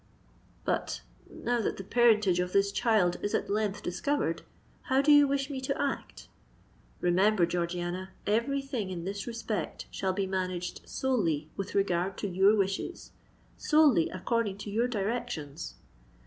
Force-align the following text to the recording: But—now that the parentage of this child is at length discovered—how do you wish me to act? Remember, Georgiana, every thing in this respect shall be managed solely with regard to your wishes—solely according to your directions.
But—now 0.65 1.61
that 1.61 1.77
the 1.77 1.83
parentage 1.83 2.39
of 2.39 2.53
this 2.53 2.71
child 2.71 3.17
is 3.21 3.35
at 3.35 3.51
length 3.51 3.83
discovered—how 3.83 4.99
do 5.03 5.11
you 5.11 5.27
wish 5.27 5.47
me 5.51 5.61
to 5.61 5.79
act? 5.79 6.27
Remember, 7.01 7.45
Georgiana, 7.45 8.09
every 8.25 8.63
thing 8.63 8.89
in 8.89 9.05
this 9.05 9.27
respect 9.27 9.85
shall 9.91 10.11
be 10.11 10.25
managed 10.25 10.81
solely 10.89 11.51
with 11.55 11.75
regard 11.75 12.17
to 12.17 12.27
your 12.27 12.55
wishes—solely 12.55 14.09
according 14.09 14.57
to 14.57 14.71
your 14.71 14.87
directions. 14.87 15.75